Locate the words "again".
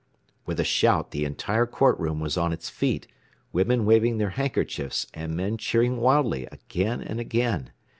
6.51-7.03, 7.19-7.69